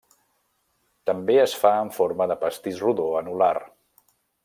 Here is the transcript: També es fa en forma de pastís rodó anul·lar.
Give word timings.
També 1.09 1.35
es 1.43 1.53
fa 1.65 1.75
en 1.83 1.93
forma 1.99 2.29
de 2.35 2.41
pastís 2.47 2.83
rodó 2.87 3.07
anul·lar. 3.25 3.55